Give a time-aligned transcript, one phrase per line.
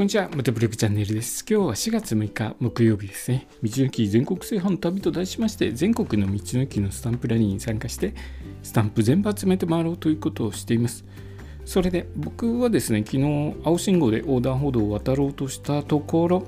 [0.00, 1.44] こんにちは、モテブログチャンネルです。
[1.46, 3.46] 今日は4月6日木曜日ですね。
[3.62, 8.14] 道の駅全国制覇の旅と題しまして、全国の道の駅のスタンプラリーに参加して、
[8.62, 11.04] スタンプ全部集めて回ろうということをしています。
[11.66, 16.46] それで僕はですね、昨日青信号で横断歩道を渡ろうとしたところ、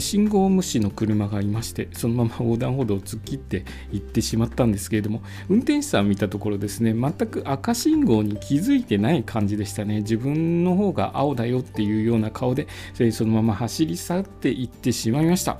[0.00, 12.66] 信号無視の車がいましてそのまま横断歩道を突っ切って行ってしまったんですけれども運転手さん見たところですね全く赤信号に気づいてない感じでしたね自分の方が青だよっていうような顔で
[13.12, 15.58] そのまま走り去って行ってしまいました。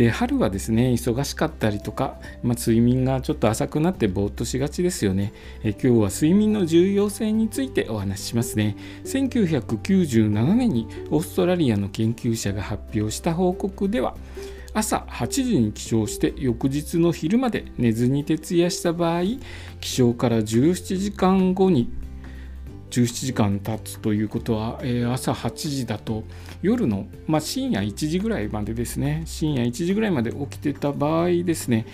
[0.00, 5.34] で春はですね忙しかったりとか、まあ、睡眠がちょっと浅くなってぼーっとしがちですよね。
[5.62, 8.78] え今日は睡眠の重要性についてお話ししますね。
[9.04, 14.14] 1997年にオーストラリアの研究者が発表した報告では
[14.72, 19.24] 朝8時に起床して翌日の昼まで寝ずに徹夜した場合
[19.82, 21.92] 起床から17時間後に
[22.90, 26.24] 17時間経つということは、えー、朝8時だと
[26.62, 31.86] 夜の、まあ、深夜1時ぐらいまでですね深夜1時ぐらいまで起きてた場合ですね、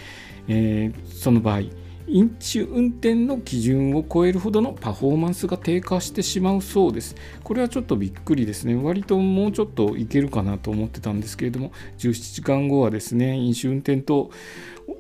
[0.49, 1.61] えー、その場合
[2.09, 7.17] 飲酒運転の基準を超えるほどのパフォーマンスが低下してしまうそうです。
[7.43, 8.77] これはちょっとびっくりですね。
[8.77, 14.31] 割ともうちょっといけるかなと思ってたんですけれども、17時間後はですね、飲酒運転と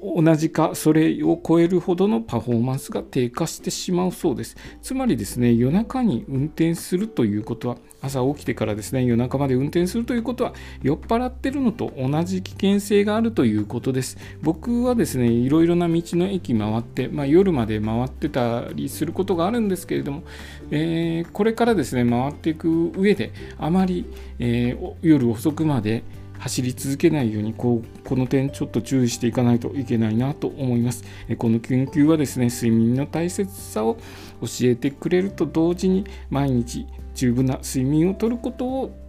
[0.02, 4.56] 同じかそれを超えるほどのパフォーマンスが低下してしまうそうです。
[4.82, 14.16] つまりですね夜中に運転するということは朝起きてからですね夜中まで運転するということは酔っ払ってるのと同じ危険性があるということです。
[14.42, 20.22] 僕はですねいろいろな道の駅回って、まあ、夜まで回ってたりすることがあるんですけれども、
[20.70, 24.06] えー、これからですね回っていく上であまり、
[24.38, 26.02] えー、夜遅くまで
[26.38, 31.04] 走り続けないようにこうこの点ちょっと注意していかないといけないなと思います。
[31.38, 33.96] この研究はですね睡眠の大切さを
[34.40, 39.06] 教えてくれると同時に毎日十分な睡眠をとることを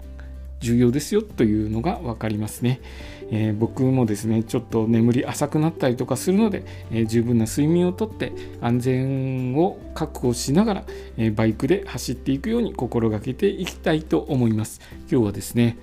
[0.60, 2.82] 重要ですよというのが分かりますね、
[3.30, 10.84] えー、僕もですねちょっと眠り浅くなったりとかするので、えー、十分な睡眠をとって安全を確保しながら、
[11.18, 14.82] えー、バイクで走っていくように心がけていきたいと思います。
[15.12, 15.78] 今日はですね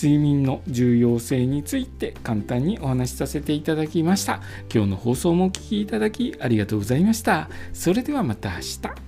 [0.00, 4.40] 睡眠の重要性について簡単にお話しさせていただきました。
[4.72, 7.50] 今日の放送もお聴きいただきありがとうございました。
[7.72, 9.07] それではまた明日。